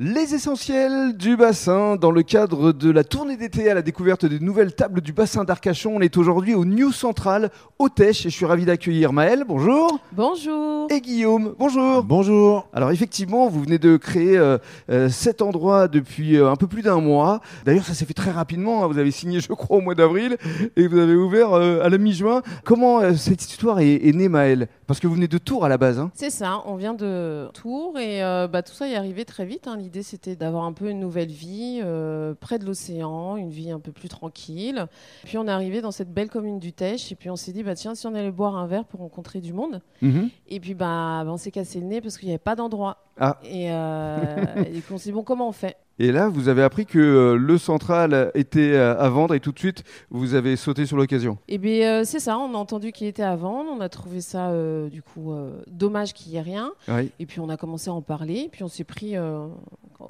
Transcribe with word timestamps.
Les 0.00 0.32
essentiels 0.32 1.16
du 1.16 1.36
bassin 1.36 1.96
dans 1.96 2.12
le 2.12 2.22
cadre 2.22 2.70
de 2.70 2.88
la 2.88 3.02
tournée 3.02 3.36
d'été 3.36 3.68
à 3.68 3.74
la 3.74 3.82
découverte 3.82 4.24
des 4.26 4.38
nouvelles 4.38 4.72
tables 4.72 5.00
du 5.00 5.12
bassin 5.12 5.42
d'Arcachon. 5.42 5.96
On 5.96 6.00
est 6.00 6.16
aujourd'hui 6.16 6.54
au 6.54 6.64
New 6.64 6.92
Central, 6.92 7.50
au 7.80 7.88
Tèche, 7.88 8.24
et 8.24 8.30
je 8.30 8.34
suis 8.36 8.44
ravi 8.46 8.64
d'accueillir 8.64 9.12
Maël, 9.12 9.42
bonjour. 9.48 9.98
Bonjour. 10.12 10.86
Et 10.92 11.00
Guillaume, 11.00 11.52
bonjour. 11.58 12.04
Bonjour. 12.04 12.68
Alors 12.72 12.92
effectivement, 12.92 13.48
vous 13.48 13.60
venez 13.62 13.78
de 13.80 13.96
créer 13.96 14.38
euh, 14.38 14.58
euh, 14.88 15.08
cet 15.08 15.42
endroit 15.42 15.88
depuis 15.88 16.36
euh, 16.36 16.48
un 16.48 16.54
peu 16.54 16.68
plus 16.68 16.82
d'un 16.82 17.00
mois. 17.00 17.40
D'ailleurs, 17.64 17.84
ça 17.84 17.92
s'est 17.94 18.04
fait 18.04 18.14
très 18.14 18.30
rapidement. 18.30 18.84
hein. 18.84 18.86
Vous 18.86 18.98
avez 18.98 19.10
signé, 19.10 19.40
je 19.48 19.48
crois, 19.52 19.78
au 19.78 19.80
mois 19.80 19.96
d'avril, 19.96 20.36
et 20.76 20.86
vous 20.86 20.98
avez 20.98 21.16
ouvert 21.16 21.54
euh, 21.54 21.82
à 21.82 21.88
la 21.88 21.98
mi-juin. 21.98 22.42
Comment 22.62 23.00
euh, 23.00 23.14
cette 23.16 23.42
histoire 23.42 23.80
est, 23.80 23.94
est 24.06 24.12
née, 24.14 24.28
Maël 24.28 24.68
Parce 24.86 25.00
que 25.00 25.08
vous 25.08 25.14
venez 25.14 25.26
de 25.26 25.38
Tours 25.38 25.64
à 25.64 25.68
la 25.68 25.76
base. 25.76 25.98
hein. 25.98 26.12
C'est 26.14 26.30
ça, 26.30 26.62
on 26.66 26.76
vient 26.76 26.94
de 26.94 27.48
Tours 27.52 27.98
et 27.98 28.22
euh, 28.22 28.46
bah, 28.46 28.62
tout 28.62 28.74
ça 28.74 28.88
est 28.88 28.94
arrivé 28.94 29.24
très 29.24 29.44
vite. 29.44 29.66
hein. 29.66 29.76
L'idée 29.88 30.02
c'était 30.02 30.36
d'avoir 30.36 30.64
un 30.64 30.74
peu 30.74 30.90
une 30.90 31.00
nouvelle 31.00 31.30
vie 31.30 31.80
euh, 31.82 32.34
près 32.38 32.58
de 32.58 32.66
l'océan, 32.66 33.38
une 33.38 33.48
vie 33.48 33.70
un 33.70 33.80
peu 33.80 33.90
plus 33.90 34.10
tranquille. 34.10 34.86
Puis 35.24 35.38
on 35.38 35.46
est 35.46 35.50
arrivé 35.50 35.80
dans 35.80 35.92
cette 35.92 36.12
belle 36.12 36.28
commune 36.28 36.58
du 36.58 36.74
Tèche 36.74 37.10
et 37.10 37.14
puis 37.14 37.30
on 37.30 37.36
s'est 37.36 37.52
dit 37.52 37.62
bah 37.62 37.74
tiens 37.74 37.94
si 37.94 38.06
on 38.06 38.14
allait 38.14 38.30
boire 38.30 38.58
un 38.58 38.66
verre 38.66 38.84
pour 38.84 39.00
rencontrer 39.00 39.40
du 39.40 39.54
monde. 39.54 39.80
Mhm. 40.02 40.28
Et 40.46 40.60
puis 40.60 40.74
bah, 40.74 41.22
bah, 41.24 41.30
on 41.32 41.38
s'est 41.38 41.50
cassé 41.50 41.80
le 41.80 41.86
nez 41.86 42.02
parce 42.02 42.18
qu'il 42.18 42.26
n'y 42.26 42.32
avait 42.32 42.38
pas 42.38 42.54
d'endroit. 42.54 42.98
Ah. 43.18 43.38
Et, 43.42 43.72
euh, 43.72 44.26
et 44.74 44.82
on 44.90 44.98
s'est 44.98 45.08
dit 45.08 45.12
bon 45.12 45.22
comment 45.22 45.48
on 45.48 45.52
fait? 45.52 45.78
Et 46.00 46.12
là, 46.12 46.28
vous 46.28 46.48
avez 46.48 46.62
appris 46.62 46.86
que 46.86 46.98
euh, 46.98 47.34
le 47.34 47.58
central 47.58 48.30
était 48.34 48.72
euh, 48.72 48.96
à 48.96 49.08
vendre 49.08 49.34
et 49.34 49.40
tout 49.40 49.50
de 49.50 49.58
suite, 49.58 49.82
vous 50.10 50.34
avez 50.34 50.54
sauté 50.54 50.86
sur 50.86 50.96
l'occasion. 50.96 51.38
Et 51.48 51.58
bien 51.58 52.04
c'est 52.04 52.20
ça, 52.20 52.38
on 52.38 52.54
a 52.54 52.58
entendu 52.58 52.92
qu'il 52.92 53.06
était 53.06 53.22
à 53.22 53.36
vendre, 53.36 53.70
on 53.74 53.80
a 53.80 53.88
trouvé 53.88 54.20
ça 54.20 54.52
du 54.90 55.02
coup 55.02 55.32
dommage 55.66 56.12
qu'il 56.12 56.32
n'y 56.32 56.38
ait 56.38 56.42
rien. 56.42 56.72
Oui. 56.88 57.10
Et 57.18 57.26
puis 57.26 57.40
on 57.40 57.48
a 57.48 57.56
commencé 57.56 57.90
à 57.90 57.94
en 57.94 58.02
parler, 58.02 58.48
puis 58.52 58.62
on 58.62 58.68
s'est 58.68 58.84
pris 58.84 59.14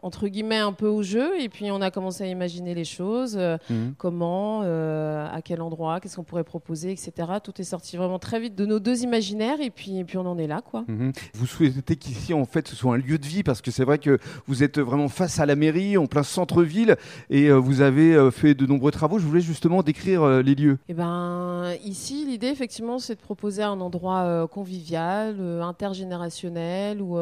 entre 0.03 0.29
guillemets 0.29 0.59
un 0.59 0.73
peu 0.73 0.87
au 0.87 1.03
jeu, 1.03 1.41
et 1.41 1.49
puis 1.49 1.71
on 1.71 1.81
a 1.81 1.91
commencé 1.91 2.25
à 2.25 2.27
imaginer 2.27 2.75
les 2.75 2.85
choses, 2.85 3.37
euh, 3.39 3.57
Mhm. 3.71 3.95
comment, 3.97 4.61
euh, 4.65 5.27
à 5.33 5.41
quel 5.43 5.63
endroit, 5.63 5.99
qu'est-ce 6.01 6.17
qu'on 6.17 6.25
pourrait 6.25 6.45
proposer, 6.45 6.91
etc. 6.93 7.13
Tout 7.43 7.59
est 7.61 7.65
sorti 7.65 7.97
vraiment 7.97 8.19
très 8.19 8.39
vite 8.39 8.55
de 8.55 8.67
nos 8.67 8.81
deux 8.81 9.03
imaginaires, 9.03 9.61
et 9.61 9.71
puis, 9.71 9.99
et 9.99 10.05
puis 10.05 10.19
on 10.19 10.27
en 10.27 10.37
est 10.39 10.47
là, 10.47 10.61
quoi. 10.61 10.85
Mhm. 10.89 11.13
Vous 11.35 11.47
souhaitez 11.47 11.97
qu'ici, 11.97 12.35
en 12.35 12.45
fait, 12.45 12.69
ce 12.69 12.77
soit 12.77 12.95
un 12.95 12.99
lieu 12.99 13.19
de 13.19 13.27
vie 13.27 13.43
parce 13.43 13.63
que 13.63 13.71
c'est 13.71 13.85
vrai 13.85 13.99
que 13.99 14.19
vous 14.47 14.63
êtes 14.63 14.79
vraiment 14.79 15.09
face 15.09 15.41
à 15.41 15.47
la 15.47 15.57
mairie, 15.57 15.97
en 15.97 16.07
plein 16.07 16.23
centre-ville, 16.23 16.97
et 17.31 17.47
euh, 17.49 17.55
vous 17.55 17.81
avez 17.81 18.31
fait 18.31 18.55
de 18.55 18.67
nombreux 18.67 18.91
travaux. 18.91 19.19
Je 19.19 19.27
voulais 19.27 19.41
justement 19.41 19.83
décrire 19.83 20.27
les 20.43 20.55
lieux. 20.55 20.79
Et 20.89 20.95
ben 20.95 21.73
ici, 21.85 22.25
l'idée 22.27 22.49
effectivement, 22.49 22.99
c'est 22.99 23.15
de 23.15 23.21
proposer 23.21 23.63
un 23.63 23.81
endroit 23.81 24.47
convivial, 24.49 25.37
intergénérationnel, 25.63 27.01
où 27.01 27.17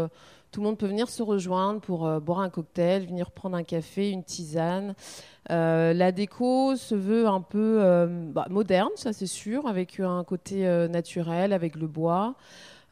tout 0.57 0.63
le 0.63 0.69
monde 0.69 0.79
peut 0.79 0.87
venir 0.87 1.11
se 1.11 1.23
rejoindre 1.23 1.83
pour 1.83 2.07
euh, 2.07 2.19
boire 2.19 2.41
un 2.41 2.49
cocktail, 2.49 3.05
venir 3.05 3.31
prendre 3.31 3.59
un 3.59 3.63
café, 3.63 4.09
une 4.09 4.25
tisane. 4.25 4.95
Euh, 5.51 5.93
la 5.93 6.13
déco 6.13 6.77
se 6.77 6.95
veut 6.95 7.27
un 7.27 7.43
peu 7.43 7.81
euh, 7.83 8.07
bah, 8.33 8.47
moderne, 8.49 8.89
ça 8.95 9.13
c'est 9.13 9.27
sûr, 9.27 9.67
avec 9.67 10.01
un 10.01 10.25
côté 10.25 10.67
naturel, 10.89 11.53
avec 11.53 11.77
le 11.77 11.87
bois. 11.87 12.37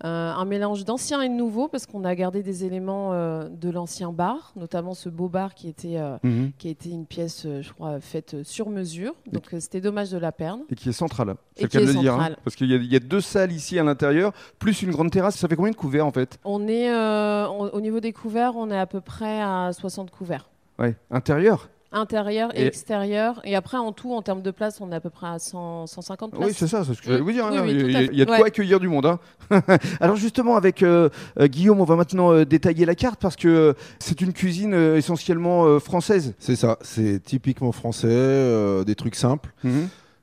Euh, 0.04 0.32
un 0.32 0.44
mélange 0.44 0.84
d'ancien 0.84 1.22
et 1.22 1.28
de 1.28 1.34
nouveau, 1.34 1.68
parce 1.68 1.86
qu'on 1.86 2.04
a 2.04 2.14
gardé 2.16 2.42
des 2.42 2.64
éléments 2.64 3.12
euh, 3.12 3.48
de 3.48 3.70
l'ancien 3.70 4.10
bar, 4.12 4.52
notamment 4.56 4.92
ce 4.92 5.08
beau 5.08 5.28
bar 5.28 5.54
qui 5.54 5.68
était, 5.68 5.98
euh, 5.98 6.16
qui 6.58 6.66
a 6.66 6.70
été 6.72 6.90
une 6.90 7.06
pièce, 7.06 7.46
je 7.60 7.72
crois, 7.72 8.00
faite 8.00 8.42
sur 8.42 8.70
mesure. 8.70 9.14
Donc 9.32 9.44
c'était 9.60 9.80
dommage 9.80 10.10
de 10.10 10.18
la 10.18 10.32
perdre. 10.32 10.64
Et 10.68 10.74
qui 10.74 10.88
est 10.88 10.92
central. 10.92 11.30
Et 11.30 11.34
C'est 11.54 11.62
le 11.62 11.68
qui 11.68 11.76
cas 11.78 11.84
de 11.84 11.90
est 11.90 11.92
le 11.94 12.00
dire. 12.00 12.12
hein. 12.14 12.16
centrale. 12.16 12.36
parce 12.42 12.56
qu'il 12.56 12.68
y, 12.70 12.74
a- 12.74 12.78
il 12.78 12.92
y 12.92 12.96
a 12.96 13.00
deux 13.00 13.20
salles 13.20 13.52
ici 13.52 13.78
à 13.78 13.84
l'intérieur, 13.84 14.32
plus 14.58 14.82
une 14.82 14.90
grande 14.90 15.10
terrasse. 15.12 15.36
Ça 15.36 15.46
fait 15.48 15.54
combien 15.56 15.70
de 15.70 15.76
couverts 15.76 16.06
en 16.06 16.12
fait? 16.12 16.38
On 16.44 16.66
est 16.66 16.90
on- 16.92 17.72
au 17.72 17.80
niveau 17.80 18.00
des 18.00 18.12
couverts, 18.12 18.56
on 18.56 18.70
est 18.72 18.78
à 18.78 18.86
peu 18.86 19.00
près 19.00 19.40
à 19.40 19.70
60 19.72 20.10
couverts. 20.10 20.48
Ouais. 20.80 20.96
Intérieur? 21.12 21.68
Intérieur 21.94 22.50
et, 22.56 22.62
Et- 22.62 22.66
extérieur. 22.66 23.40
Et 23.44 23.54
après, 23.56 23.76
en 23.76 23.92
tout, 23.92 24.12
en 24.12 24.20
termes 24.20 24.42
de 24.42 24.50
place, 24.50 24.80
on 24.80 24.90
est 24.92 24.94
à 24.96 25.00
peu 25.00 25.10
près 25.10 25.28
à 25.28 25.38
100, 25.38 25.86
150 25.86 26.32
places. 26.32 26.44
Oui, 26.46 26.52
c'est 26.54 26.66
ça, 26.66 26.84
c'est 26.84 26.94
ce 26.94 27.00
que 27.00 27.06
j'allais 27.06 27.20
vous 27.20 27.32
dire. 27.32 27.48
Oui, 27.50 27.56
hein. 27.58 27.62
oui, 27.64 27.70
il, 27.72 27.90
y 27.92 27.96
a, 27.96 28.02
il 28.02 28.16
y 28.18 28.22
a 28.22 28.24
de 28.24 28.30
quoi 28.30 28.40
Ouais. 28.40 28.46
accueillir 28.48 28.80
du 28.80 28.88
monde. 28.88 29.06
hein. 29.06 29.18
Alors 30.00 30.16
justement, 30.16 30.56
avec 30.56 30.83
euh, 30.83 31.08
euh, 31.38 31.46
Guillaume, 31.46 31.80
on 31.80 31.84
va 31.84 31.96
maintenant 31.96 32.33
euh, 32.33 32.44
détailler 32.44 32.84
la 32.84 32.94
carte 32.94 33.20
parce 33.20 33.36
que 33.36 33.48
euh, 33.48 33.72
c'est 33.98 34.20
une 34.20 34.33
cuisine 34.33 34.74
euh, 34.74 34.96
essentiellement 34.96 35.64
euh, 35.66 35.78
française. 35.78 36.34
C'est 36.38 36.56
ça, 36.56 36.78
c'est 36.83 37.22
typiquement 37.22 37.70
français, 37.72 38.08
euh, 38.10 38.84
des 38.84 38.94
trucs 38.94 39.14
simples, 39.14 39.52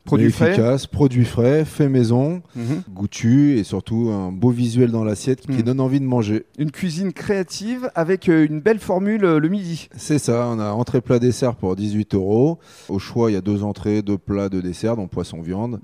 Mais 0.09 0.29
frais. 0.29 0.47
efficaces, 0.51 0.87
produits 0.87 1.25
frais, 1.25 1.63
fait 1.65 1.87
maison, 1.89 2.41
Mhm. 2.55 2.81
goûtus 2.93 3.59
et 3.59 3.63
surtout 3.63 4.09
un 4.11 4.31
beau 4.31 4.49
visuel 4.49 4.91
dans 4.91 5.03
l'assiette 5.03 5.41
qui 5.45 5.51
Mhm. 5.57 5.61
donne 5.61 5.79
envie 5.79 5.99
de 5.99 6.05
manger. 6.05 6.45
Une 6.57 6.71
cuisine 6.71 7.13
créative 7.13 7.89
avec 7.95 8.27
euh, 8.29 8.45
une 8.45 8.59
belle 8.61 8.79
formule 8.79 9.23
euh, 9.25 9.39
le 9.39 9.47
midi. 9.49 9.89
C'est 9.95 10.19
ça, 10.19 10.47
on 10.51 10.59
a 10.59 10.71
entrée 10.71 11.01
plat 11.01 11.19
dessert 11.19 11.55
pour 11.55 11.75
18 11.75 12.15
euros. 12.15 12.59
Au 12.89 12.99
choix, 12.99 13.29
il 13.31 13.35
y 13.35 13.37
a 13.37 13.41
deux 13.41 13.63
entrées, 13.63 14.01
deux 14.01 14.17
plats, 14.17 14.49
deux 14.49 14.61
desserts, 14.61 14.95
donc 14.95 15.09
poisson 15.11 15.41
viande. 15.41 15.79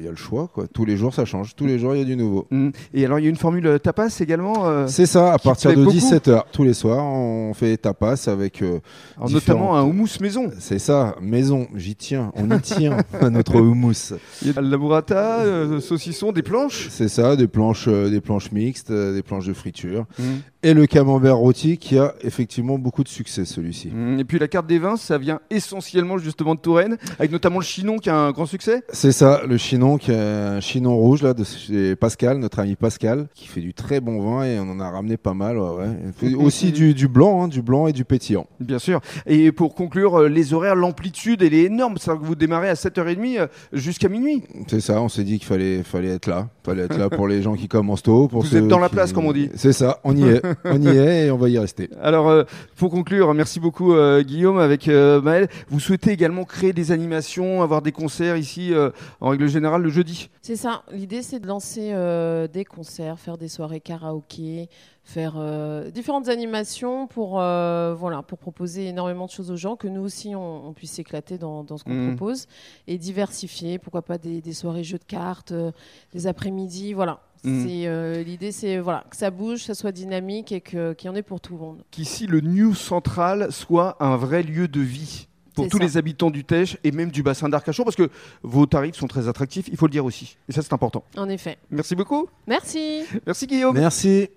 Il 0.00 0.04
y 0.04 0.08
a 0.08 0.10
le 0.10 0.16
choix, 0.16 0.48
quoi. 0.52 0.66
Tous 0.66 0.86
les 0.86 0.96
jours, 0.96 1.12
ça 1.12 1.26
change. 1.26 1.54
Tous 1.54 1.66
les 1.66 1.78
jours, 1.78 1.94
il 1.94 1.98
y 1.98 2.02
a 2.02 2.06
du 2.06 2.16
nouveau. 2.16 2.46
Mhm. 2.50 2.72
Et 2.94 3.04
alors, 3.04 3.18
il 3.18 3.24
y 3.24 3.26
a 3.26 3.30
une 3.30 3.36
formule 3.36 3.66
euh, 3.66 3.78
tapas 3.78 4.18
également, 4.20 4.66
euh, 4.66 4.86
C'est 4.86 5.04
ça, 5.04 5.34
à 5.34 5.38
partir 5.38 5.72
de 5.72 5.84
beaucoup. 5.84 5.94
17h. 5.94 6.44
Tous 6.52 6.64
les 6.64 6.72
soirs, 6.72 7.04
on 7.04 7.52
fait 7.52 7.76
tapas 7.76 8.28
avec 8.28 8.62
euh, 8.62 8.80
alors, 9.18 9.30
notamment 9.30 9.76
un 9.76 9.82
houmous 9.82 10.08
maison. 10.22 10.50
C'est 10.58 10.78
ça, 10.78 11.16
maison, 11.20 11.68
j'y 11.74 11.96
tiens, 11.96 12.32
on 12.34 12.50
y 12.50 12.60
tient 12.62 12.96
à 13.20 13.28
notre 13.28 13.60
houmous. 13.60 14.14
Il 14.40 14.48
y 14.48 14.50
a 14.50 14.62
de 14.62 14.70
la 14.70 14.78
burrata, 14.78 15.40
euh, 15.40 15.80
saucisson, 15.80 16.32
des 16.32 16.42
planches. 16.42 16.88
C'est 16.90 17.08
ça, 17.08 17.36
des 17.36 17.46
planches, 17.46 17.86
des 17.88 18.20
planches 18.22 18.52
mixtes, 18.52 18.90
des 18.90 19.22
planches 19.22 19.48
de 19.48 19.52
friture. 19.52 20.06
Mhm. 20.18 20.40
Et 20.62 20.74
le 20.74 20.86
camembert 20.86 21.36
rôti 21.36 21.78
qui 21.78 21.98
a 21.98 22.14
effectivement 22.22 22.78
beaucoup 22.78 23.02
de 23.02 23.08
succès 23.08 23.46
celui-ci. 23.46 23.88
Mhm. 23.88 24.20
Et 24.20 24.24
puis 24.24 24.38
la 24.38 24.46
carte 24.46 24.66
des 24.66 24.78
vins, 24.78 24.96
ça 24.96 25.16
vient 25.16 25.40
essentiellement 25.50 26.18
justement 26.18 26.54
de 26.54 26.60
Touraine, 26.60 26.98
avec 27.18 27.32
notamment 27.32 27.58
le 27.58 27.64
chinon 27.64 27.96
qui 27.96 28.10
a 28.10 28.16
un 28.16 28.30
grand 28.30 28.44
succès. 28.46 28.82
C'est 28.92 29.12
ça, 29.12 29.40
le 29.46 29.56
chinon 29.56 29.96
qui 29.96 30.10
est 30.10 30.16
un 30.16 30.60
chinon 30.60 30.96
rouge 30.96 31.22
là 31.22 31.32
de 31.32 31.44
chez 31.44 31.96
Pascal, 31.96 32.38
notre 32.38 32.58
ami 32.58 32.76
Pascal, 32.76 33.28
qui 33.34 33.48
fait 33.48 33.62
du 33.62 33.72
très 33.72 34.00
bon 34.00 34.20
vin 34.20 34.44
et 34.44 34.58
on 34.58 34.70
en 34.70 34.80
a 34.80 34.90
ramené 34.90 35.16
pas 35.16 35.32
mal. 35.32 35.58
ouais, 35.58 35.70
ouais. 35.70 35.86
Il 36.06 36.12
fait 36.12 36.34
aussi 36.34 36.72
du, 36.72 36.92
du 36.92 37.08
blanc, 37.08 37.44
hein, 37.44 37.48
du 37.48 37.62
blanc 37.62 37.86
et 37.86 37.92
du 37.92 38.04
pétillant. 38.04 38.46
Bien 38.60 38.78
sûr. 38.78 39.00
Et 39.26 39.52
pour 39.52 39.74
conclure, 39.74 40.20
euh, 40.20 40.28
les 40.28 40.52
horaires, 40.52 40.76
l'amplitude, 40.76 41.42
elle 41.42 41.54
est 41.54 41.64
énorme. 41.64 41.96
C'est-à-dire 41.98 42.20
que 42.22 42.26
vous 42.26 42.34
démarrez 42.34 42.68
à 42.68 42.74
7h30 42.74 43.38
euh, 43.40 43.46
jusqu'à 43.72 44.08
minuit. 44.08 44.42
C'est 44.68 44.80
ça, 44.80 45.00
on 45.00 45.08
s'est 45.08 45.24
dit 45.24 45.38
qu'il 45.38 45.46
fallait, 45.46 45.82
fallait 45.82 46.14
être 46.14 46.26
là, 46.26 46.48
fallait 46.64 46.82
être 46.82 46.98
là 46.98 47.08
pour 47.08 47.28
les 47.28 47.42
gens 47.42 47.54
qui 47.54 47.68
commencent 47.68 48.02
tôt. 48.02 48.28
Pour 48.28 48.42
Vous 48.42 48.56
êtes 48.56 48.68
dans 48.68 48.78
la 48.78 48.88
place, 48.88 49.12
comme 49.12 49.26
on 49.26 49.32
dit. 49.32 49.48
C'est 49.54 49.72
ça, 49.72 50.00
on 50.04 50.16
y 50.16 50.24
est, 50.24 50.42
on 50.64 50.80
y 50.82 50.88
est 50.88 51.26
et 51.26 51.30
on 51.30 51.36
va 51.36 51.48
y 51.48 51.58
rester. 51.58 51.90
Alors, 52.02 52.28
euh, 52.28 52.44
pour 52.76 52.90
conclure, 52.90 53.32
merci 53.34 53.60
beaucoup 53.60 53.92
euh, 53.92 54.22
Guillaume 54.22 54.58
avec 54.58 54.88
euh, 54.88 55.20
Maël. 55.20 55.48
Vous 55.68 55.80
souhaitez 55.80 56.10
également 56.10 56.44
créer 56.44 56.72
des 56.72 56.92
animations, 56.92 57.62
avoir 57.62 57.82
des 57.82 57.92
concerts 57.92 58.36
ici, 58.36 58.72
euh, 58.72 58.90
en 59.20 59.28
règle 59.30 59.48
générale, 59.48 59.82
le 59.82 59.90
jeudi? 59.90 60.30
C'est 60.42 60.56
ça. 60.56 60.82
L'idée, 60.92 61.22
c'est 61.22 61.40
de 61.40 61.46
lancer 61.46 61.90
euh, 61.92 62.46
des 62.48 62.64
concerts, 62.64 63.18
faire 63.18 63.38
des 63.38 63.48
soirées 63.48 63.80
karaoké, 63.80 64.68
faire 65.04 65.34
euh, 65.38 65.90
différentes 65.90 66.28
animations 66.28 67.06
pour, 67.06 67.40
euh, 67.40 67.94
voilà, 67.98 68.22
pour 68.22 68.38
proposer 68.38 68.86
énormément 68.86 69.26
de 69.26 69.30
choses 69.30 69.50
aux 69.50 69.56
gens, 69.56 69.76
que 69.76 69.88
nous 69.88 70.02
aussi, 70.02 70.34
on, 70.36 70.68
on 70.68 70.72
puisse 70.72 70.92
s'éclater 70.92 71.38
dans, 71.38 71.64
dans 71.64 71.76
ce 71.78 71.84
qu'on 71.84 71.90
Mhm. 71.94 72.16
propose 72.16 72.46
et 72.86 72.96
diversifier. 72.98 73.78
Pourquoi 73.78 74.02
pas 74.02 74.18
des, 74.18 74.40
des 74.40 74.52
soirées 74.52 74.84
jeux 74.84 74.98
de 74.98 75.04
cartes, 75.04 75.52
euh, 75.52 75.72
des 76.12 76.26
après-midi, 76.26 76.92
voilà. 76.92 77.20
Mhm. 77.44 77.66
Euh, 77.86 78.22
L'idée, 78.22 78.52
c'est 78.52 78.78
voilà, 78.78 79.04
que 79.10 79.16
ça 79.16 79.30
bouge, 79.30 79.60
que 79.60 79.64
ça 79.66 79.74
soit 79.74 79.92
dynamique 79.92 80.52
et 80.52 80.60
que- 80.60 80.92
qu'il 80.92 81.08
y 81.08 81.10
en 81.10 81.16
ait 81.16 81.22
pour 81.22 81.40
tout 81.40 81.54
le 81.54 81.58
monde. 81.60 81.82
Qu'ici, 81.90 82.26
le 82.26 82.40
New 82.40 82.74
Central 82.74 83.50
soit 83.50 83.96
un 84.00 84.16
vrai 84.16 84.42
lieu 84.42 84.68
de 84.68 84.80
vie 84.80 85.26
pour 85.54 85.68
tous 85.68 85.78
ça. 85.78 85.82
les 85.84 85.96
habitants 85.96 86.30
du 86.30 86.44
Tèche 86.44 86.76
et 86.84 86.92
même 86.92 87.10
du 87.10 87.22
bassin 87.22 87.48
d'Arcachon, 87.48 87.82
parce 87.84 87.96
que 87.96 88.08
vos 88.42 88.66
tarifs 88.66 88.94
sont 88.96 89.08
très 89.08 89.26
attractifs, 89.28 89.68
il 89.68 89.76
faut 89.76 89.86
le 89.86 89.92
dire 89.92 90.04
aussi. 90.04 90.36
Et 90.48 90.52
ça, 90.52 90.62
c'est 90.62 90.72
important. 90.72 91.04
En 91.16 91.28
effet. 91.28 91.58
Merci 91.70 91.94
beaucoup. 91.96 92.28
Merci. 92.46 93.02
Merci 93.26 93.46
Guillaume. 93.46 93.74
Merci. 93.74 94.28